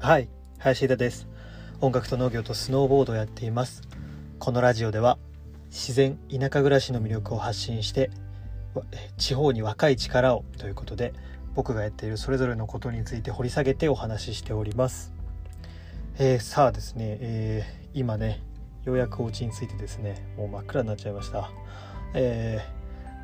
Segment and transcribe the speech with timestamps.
[0.00, 0.28] はい
[0.58, 1.28] 林田です。
[1.80, 3.82] 音楽と農業とスノーボードをやっています。
[4.38, 5.18] このラジオでは
[5.70, 8.10] 自然田舎暮らしの魅力を発信して
[9.16, 11.12] 地方に若い力をということで
[11.54, 15.12] 僕がやっているそれぞれのことについて掘り下げてお話ししております、
[16.18, 18.40] えー、さあですね、えー、今ね
[18.84, 21.50] ようやくお家についてですねもう真っ暗になっちゃいました、
[22.14, 22.73] えー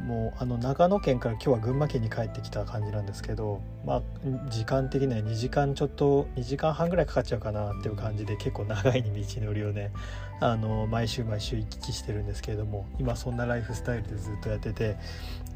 [0.00, 4.02] もうあの長野県から今日は群馬県に帰ってきた感じなんですけどまあ
[4.48, 9.10] 時間的には2時間ちょっと2時間半ぐらいかかっちゃうかなっていう感じで結構長い道
[9.42, 9.92] のりをね
[10.40, 14.96] あの毎週毎週行き来してるんですけれども今そんなライフスタイルでずっとやってて、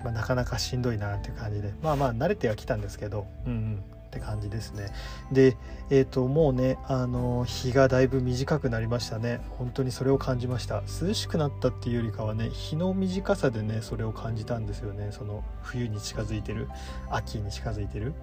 [0.02, 3.82] まあ、なかなかしんどいなっていう感じでまあまあ慣れてはきたんですけどうんうん。
[4.14, 4.92] って感じですね。
[5.32, 5.56] で
[5.90, 9.40] えっ、ー、ともうねあの日がだいぶ短くなりましたね。
[9.58, 10.82] 本当にそれを感じました。
[11.02, 15.08] 涼しくなったっていうよりかはね日の短さでねそれを感じたんですよね。
[15.10, 16.68] その冬に近づいてる
[17.10, 18.14] 秋に近づいてる、うん。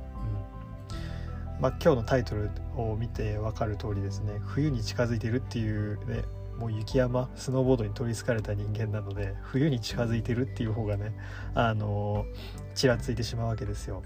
[1.60, 4.40] まあ、今日のタイトルを見て分かる通りですね。
[4.46, 6.24] 冬に近づいてるっていうね
[6.58, 11.12] もう雪山スノーボードに取りつかれた人間なので冬に近づいてるっていう方がね
[11.56, 12.26] あの
[12.76, 14.04] ちらついてしまうわけですよ。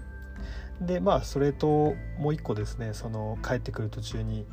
[0.80, 4.46] でまあそれともう一個ですねその帰ってくる途中に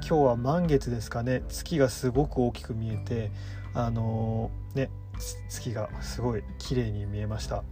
[0.00, 3.30] 日は満月ですかね月がすごく大きく見えて
[3.72, 4.90] あのー、ね
[5.48, 7.62] 月がすごい綺麗に見えました。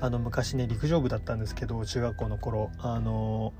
[0.00, 3.52] あの昔ね陸上部だったんですけど中学校の頃あの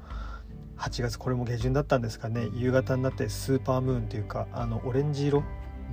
[0.76, 5.42] ー、8月これも下旬だったんですかね夕方になってスーパームーンっていうかあのオレンジ色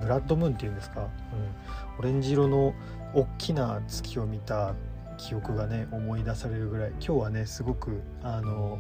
[0.02, 2.74] ブラッドムーンっていうんですか、うん、オレンジ色の
[3.14, 4.76] 大きな月を見た
[5.18, 8.80] 記憶がね思い出されるぐらい今日はねすごくあの、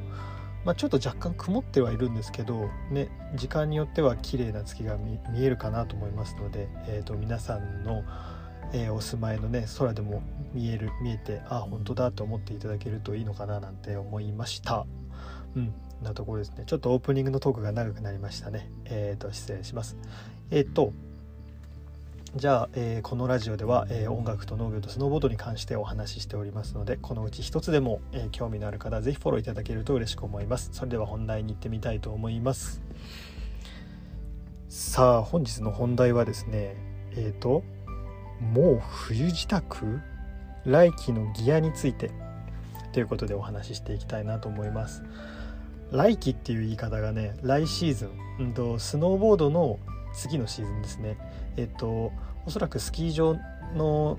[0.65, 8.03] まあ、ちょっと若干曇ってはいるんですけど、ね、時間によっては綺麗な月が見えるかなと思いますので、えーと、皆さんの、
[8.73, 14.85] えー、お住まいのね空でも見える見えてあ本当だと思っていただけるといいのかななんて思いました。
[15.55, 16.63] うんなところですね。
[16.67, 18.69] ちょっとオープニングのトークが長くなりましたね。
[18.85, 19.97] えっ、ー、と失礼します。
[20.51, 20.93] えっ、ー、と
[22.35, 30.69] じゃあ、えー、このラジオでは、えー、音楽と農業とスノーボードに関してお話ししておりますのでこのうち一つでも、えー、興味のある方は是非フォローいただけると嬉しく思います。
[30.73, 32.81] それでは本題に行ってみたいと思います。
[34.67, 36.75] さあ本日の本題はですね
[37.15, 37.63] えっ、と
[38.41, 39.61] もう冬支度
[40.65, 42.09] 来季のギアについて
[42.93, 45.03] ということでお話ししていきたいなと思います。
[45.91, 49.77] 来季っていう言い方がね来シーズン、スノーボードの
[50.13, 51.17] 次のシーズンですね
[51.57, 52.11] えっと
[52.45, 53.37] おそらくスキー場
[53.75, 54.17] の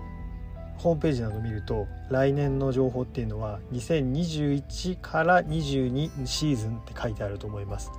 [0.79, 7.91] ホームページなど見ると来年の情報っていうのは2021から22シーズンって書いてあると思います。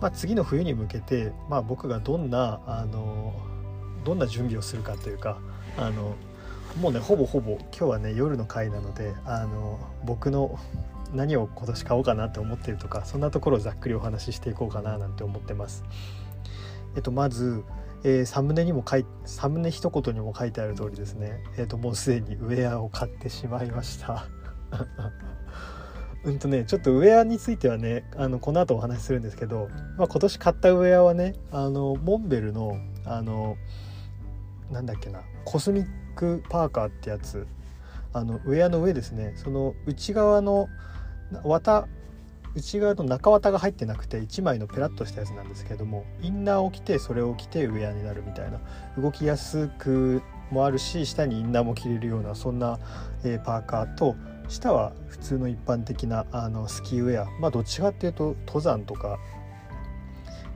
[0.00, 3.34] まあ、次の冬に向けて、まあ、僕がどんなあの
[4.04, 5.38] どんな準備をするかというか
[5.76, 6.14] あの
[6.80, 10.58] もうねほぼほぼ今日はね夜の回なのであの僕の
[11.12, 15.84] 何を今年買おうかなって思ってるとかそんなところをざっくりお話ししていこうかななんて思ってます。
[16.96, 17.64] えっと、まず、
[18.02, 24.26] えー、サムネにも書いサムネ一言にも書いてある通りですね、えっと、もうすでにウェアを買ってしまいました。
[26.22, 32.76] うんとねちょっとウェアについてはねあのこの後お話しするんですけど、まあ、今年買ったウェアはねあのモンベルの
[33.06, 33.56] あの
[34.70, 37.46] なんだっけなコスミックパーカーってやつ。
[38.12, 39.34] あのウェアの上ですね。
[39.36, 40.68] その内側の
[41.44, 41.86] 綿
[42.54, 48.60] 内側の中綿が入ってなくて1枚のペラッとしたやつなんですけどもインナーを着てそれを着てウェアになるみたいな。
[49.00, 52.78] 動きやすくもあるし下にインナーも着れるようなそんな、
[53.24, 54.16] え、パーカーと
[54.48, 57.30] 下は普通の一般的なあのスキーウェア。
[57.40, 59.18] まあどっちかっていうと登山とか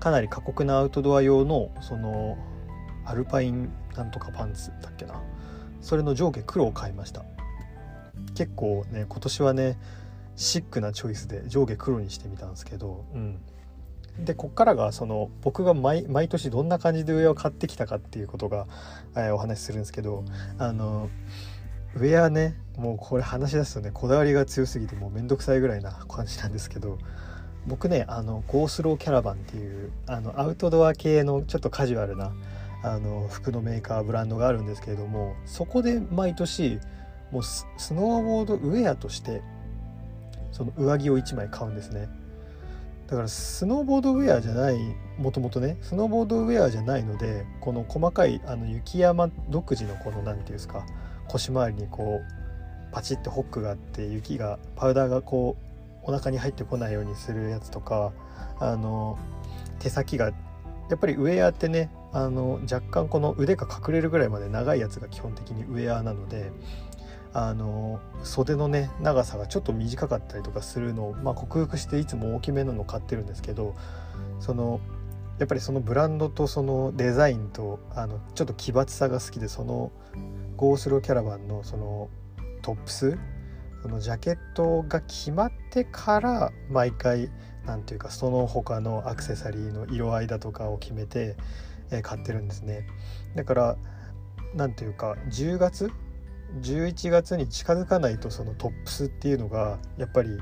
[0.00, 2.36] かなり過酷なアウトドア用のその
[3.06, 5.22] アルパインなんとかパンツだっけな。
[5.80, 7.24] それの上下黒を買いました。
[8.34, 9.78] 結構ね今年はね
[10.36, 13.40] シックなチョイスで上下黒にしてみたんですけど、うん、
[14.18, 18.66] でこっからがその僕が毎年どんな感じでウェアを買ってきたかっていうことが、
[19.16, 20.24] えー、お話しするんですけど
[20.58, 21.08] あの
[21.96, 26.98] ウェアねもうこれ話し出すとねこだわりが強すぎてもうめんどくさいぐらいな感じなんですけど
[27.66, 32.32] 僕ねあのゴースローキャラバンっていうあのアウトドア系のちょっとカジュアルな
[32.82, 36.78] あの服のメーカーブランドがあるんですけれどもそこで毎年
[37.30, 39.42] もうスノーボードウェアとして
[40.54, 42.08] その上着を1枚買うんですね。
[43.08, 44.78] だからスノーボードウェアじゃない
[45.18, 50.86] もともとねスノーボードウェアじゃないのでこの細かいあの雪山独自のこの何て言うんですか
[51.28, 55.56] 腰回りにこうパチッてホックがあって雪がパウダーがこ
[56.06, 58.12] うお腹に入ってこないようにするやつとか
[58.58, 59.18] あの
[59.80, 66.52] 手先がやっぱりウェアってねあの若干この腕が隠れるぐらいまで長いやつが基本的にウェアなので
[67.36, 73.74] あの袖のね長さがちょっと短かったりとかするのを、まあ、克服していつも大きめなのを買ってるんですけど
[74.38, 74.80] その
[75.40, 79.90] やっぱりそのブランドとそのデザインとあのちょっと奇抜さが好きでその
[80.56, 82.08] ゴースローキャラバンのその
[82.62, 83.18] トップス
[83.82, 87.30] そのジャケットが決まってから毎回
[87.66, 91.36] 何ていうかその他のアクセサリーの色合いだとかを決めて、
[91.90, 92.86] え買ってるんですね。
[93.34, 93.76] だから
[94.54, 95.90] 何ていうか10月
[96.60, 100.38] 11月に近づかないとそのトップスっていうのがやっぱり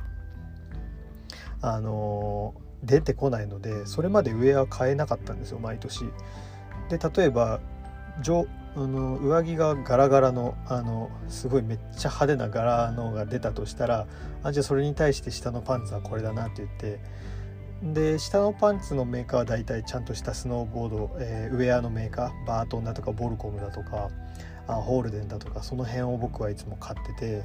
[1.61, 6.05] あの出てこないのでそれまでウェア買えなかったんですよ毎年。
[6.89, 7.61] で例えば
[8.75, 14.07] あの上着がガラガラのあのすごいめっちゃ派手な柄のが出たとしたら
[14.43, 17.01] あじゃあそれに対して下のパンツはこれだなって言って
[17.83, 24.11] で下のパンツのメーカーは大体ちゃんとしたスノーボード、えー、ウェアのメーカーバートンだとかボルコムだとか
[24.67, 27.43] あホールデンだとかその辺を僕はいつも買ってて、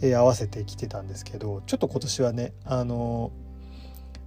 [0.00, 3.32] えー、合わせてきてたんですけどちょっと今年はねあの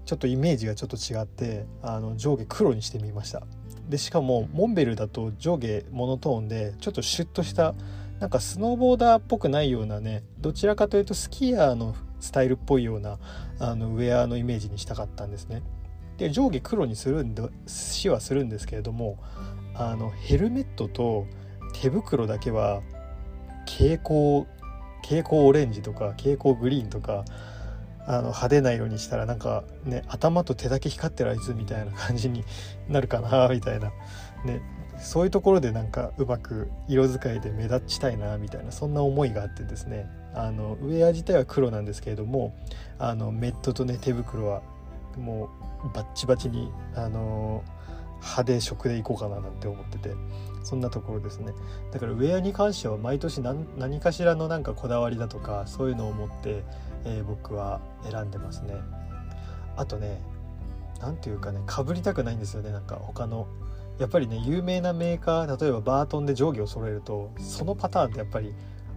[0.06, 3.44] ちょっとイメージがちょっと違ってあの上下黒にしてみました
[3.90, 7.74] でしかもモンベルだと上下モノトーンでちょっとシュッとした
[8.20, 13.20] なんかスノーボーダーっぽくないようなねどちらかというとスキーヤーのスタイルっぽいような
[13.60, 15.62] あのウェアのイメージにしたかったんですね。
[16.18, 19.20] で上下黒にするんでしはするんですけれども
[19.76, 21.28] あのヘルメットと
[21.74, 22.82] 手袋だけは
[23.66, 24.46] 蛍光
[25.04, 27.24] 蛍光オレンジとか蛍光グリーンとか
[28.06, 32.46] あの派手な色にしたらなんかね頭と手だけ光ってるあいつみたいな感じに
[32.88, 33.92] なるかな みたいな。
[34.46, 34.62] ね
[35.00, 40.08] そういうところでなんかうまく色使いで目立ちたいなみたいなそんな思いがあってですね。
[40.34, 42.56] あのウェア自体は黒なんですけれども
[42.98, 44.64] あのメットとね手袋は
[45.16, 45.50] も
[45.84, 47.64] うバッチバチにあの
[48.22, 50.16] 派手色でいこうかななんて思ってて
[50.64, 51.54] そんなところですね。
[51.92, 56.64] だからウェアに関しては毎年何かしらのなんかこだわりだとかそういうのを持って
[57.08, 57.80] えー、僕は
[58.10, 58.76] 選んでますね。
[59.76, 60.22] あとね
[61.00, 62.72] 何ていうかねかぶりたくないんですよね。
[62.72, 63.48] なんか他の
[63.98, 68.54] やっぱりね有名なメーカー例えばバートンで上下を揃えるとそのパターンってやっぱり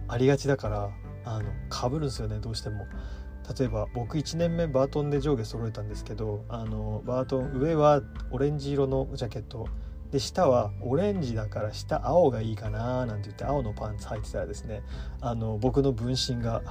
[0.07, 0.89] ありがちだから
[1.23, 2.85] あのかぶるんですよねどうしても。
[3.57, 8.01] 例えば僕1年目バートンで上下揃えたんですけどあのバートン上は
[8.31, 9.67] オレンジ色のジャケット。
[10.11, 14.83] で下はオレンジだから下青がいいかななんて言って青のパンツ履いてたらですね
[15.21, 16.61] あの僕の分身が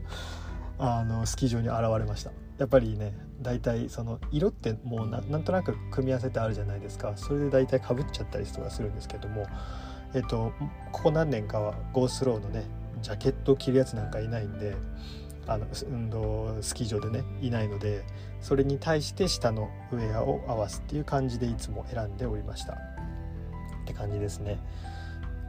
[0.78, 2.30] あのスキー場に現れました。
[2.58, 7.12] やっぱりね大体その色ってもうなんとなく組み合わせてあるじゃないですか。
[7.16, 9.46] それで大体かぶっちゃったりとかするんですけども
[10.14, 10.52] えっと
[10.92, 12.64] ここ何年かはゴースローのね
[13.00, 14.76] ジャケットを着るやつなんかいないんで
[15.48, 18.04] あの運動スキー場でねいないので
[18.40, 22.74] それに対して下のウェアを合わすっていう感じでいつも選んでおりました。
[22.74, 22.76] っ
[23.86, 24.58] て感じですね。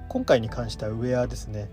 [0.08, 1.70] 今回に関してはウェアですね。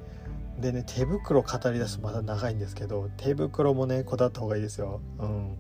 [0.58, 5.00] でね手袋語り出すとまだ長いんですけど手袋もねこだわった方がいいですよ。
[5.19, 5.56] うん。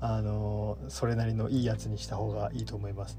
[0.00, 3.18] あのそれなりのいいやつにした方がいいと思います。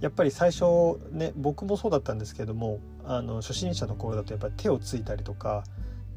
[0.00, 0.64] やっぱり最初
[1.10, 5.64] ね僕もそうだったんですけどもあの初心者の頃だとやっぱり手をついたりとか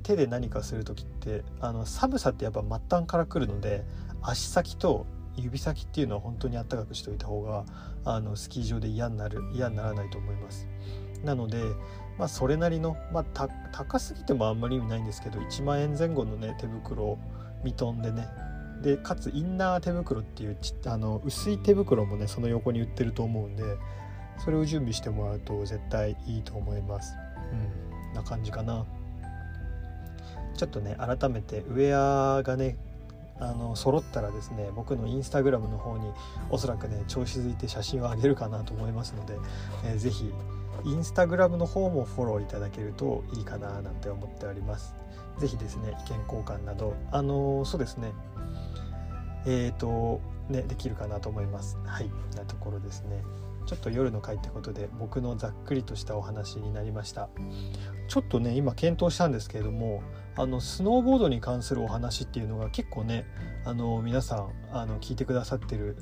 [0.07, 3.83] 手で何かする時ってあの寒さってやっぱ末端から来るので
[4.21, 5.05] 足先と
[5.35, 7.65] 指先っていうのは本当にあったかくしておいた方が
[8.05, 10.67] あのスキー場で嫌になる嫌にならないと思います。
[11.23, 11.61] なので
[12.17, 17.19] まあ、それなりの、まあ、高すぎてもあんまり意味ないんですけど1万円前後のね手袋を
[17.63, 18.27] 見とんでね
[18.81, 23.63] でかつインナー手袋っていうちあの薄い手袋もねその横に売ってると思うんで
[24.39, 27.15] それを準備してもらうと絶対いいと思います。
[27.51, 28.85] うんな感じかな。
[30.57, 32.75] ちょっとね改めてウェアがね
[33.39, 36.11] あの揃ったらですね僕のインスタグラムの方に
[36.49, 39.35] おそらくね調子づいて写真をあげるかなと思いますので、
[39.85, 40.31] えー、ぜひ
[40.85, 44.95] インスタグラムの方もフォローいただけるといいかななんて思っております。
[45.37, 48.11] ぜひですね意見交換などあのそうですね
[49.45, 51.77] えっ、ー、とねできるかなと思います。
[51.85, 53.21] はいなところですね。
[53.67, 57.29] ちょっと夜の会ってことで僕のざっくりとしたお話になりました。
[58.07, 60.01] ちょっとね今検討したんですけれども
[60.37, 63.25] あのスノーボードに関するお話っていうのが結構ね
[63.65, 65.97] あの皆さんあの聞いてくださってる。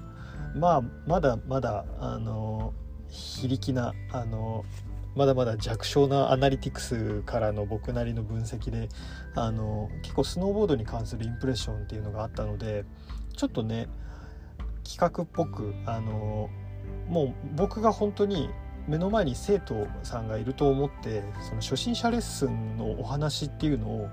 [0.56, 2.74] まあまだまだあの
[3.10, 4.64] 非力なあの
[5.16, 8.90] まだまだ弱小なアナリティクスからの僕なりの分析で
[9.34, 12.86] あの結構スノーボードに関するインプレッションっていうのがあったので
[13.36, 13.88] ちょっとね
[14.84, 16.50] 企画っぽくあの
[17.08, 18.50] もう僕が本当に
[18.88, 24.10] 目の前に生徒さんがいると思ってその初心者レッスンのお話っていうのを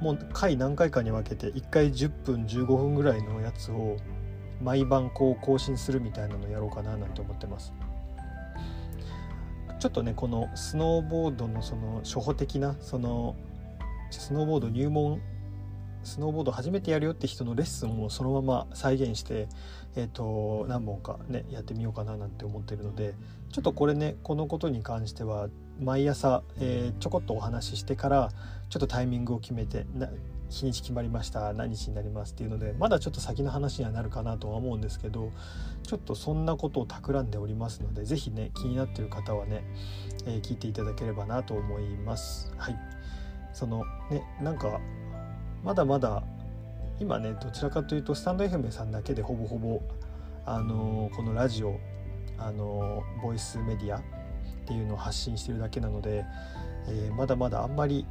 [0.00, 3.96] もう回何回かに分けて1回10分15分ぐらいのやつを
[4.62, 7.72] 毎晩こう更新するみたいなのをやろうかななんて思ってます。
[9.78, 13.36] ちょっとねこのスノーボードのその初歩的なその
[14.10, 15.20] スノーボード入門
[16.06, 19.48] スノーボード初めてやるよって人のレッスンをそのまま再現して、
[19.96, 23.14] えーと、何本かねやってみようかななんて思ってるので
[23.52, 25.48] ちょっとこれねこのことに関しては
[25.80, 28.30] 毎朝、えー、ちょこっとお話ししてから
[28.70, 30.08] ちょっとタイミングを決めてな
[30.48, 35.32] 日にち決まりました何日になりますっていうのでまだちょっと先の話にはなるかなとは思うんですけど
[35.82, 39.64] ちょっとそんなことを企んでおりますので是非ね気になってる方はね、
[40.24, 42.52] えー、聞いていただければなと思います。
[42.56, 42.78] はい
[43.52, 44.80] そのねなんか
[45.66, 46.22] まだまだ
[47.00, 49.82] 今ねどちらかというとスタンド FM さんだけでほぼほぼ
[50.44, 51.80] あのこのラジオ
[52.38, 54.02] あのボイスメディアっ
[54.64, 56.24] ていうのを発信してるだけなので、
[56.86, 58.06] えー、まだまだあんまりいっ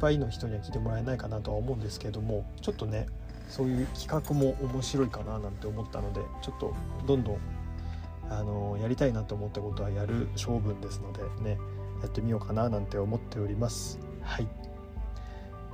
[0.00, 3.06] ぱいの人には聞いてもらえないかなとは思うんですけどもちょっとね
[3.48, 6.74] そういう企画も面白いかななんて思ったのでちょっと
[7.06, 7.38] どんどん
[8.28, 11.58] あのやりたいなと思ったことはやる性分ですのでね
[12.02, 14.00] やってみようかななんて思っております。
[14.22, 14.71] はい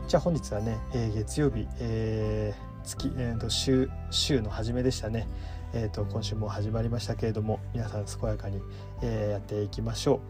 [0.09, 5.29] じゃあ本日はね、えー、月曜日、えー、月、えーと、週週の初めでしたね、
[5.75, 8.63] えーと、今週も始まりましたけれども皆さん健やかに、
[9.03, 10.21] えー、やっていきましょう。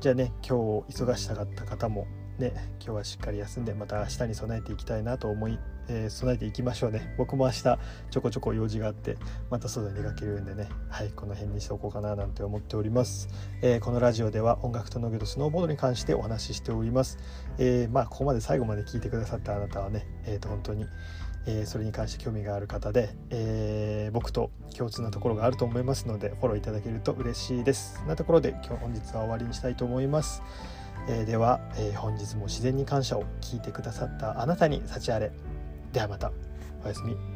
[0.00, 2.08] じゃあね今日忙しかった方も
[2.40, 5.56] ね今日はしっかり休んでまた明日に備えていきたいなと思い
[5.88, 7.14] えー、備えていきましょうね。
[7.16, 7.62] 僕も明日
[8.10, 9.16] ちょこちょこ用事があって
[9.50, 10.68] また外に出かけるんでね。
[10.88, 13.28] はいこの辺にしておこうかななんて思っております、
[13.62, 17.18] えー、このラジオでは音楽と農業とスノーボードに関してお話ししております、
[17.58, 20.86] えー、まあここまで最後まで聞いてくださったあなたはねえっ、と本当に
[21.46, 28.02] え、それに関して興味がある方で、えー、僕と共通なところがあると思いますのでフォローいただけると嬉しいです。
[28.06, 30.42] なところで今日本日は終わりにしたいと思います、
[31.08, 35.30] えー、では、え本日も自然に感謝を聞いてくださったあなたに幸あれ。
[35.92, 36.32] ではまた。
[36.84, 37.35] おやすみ。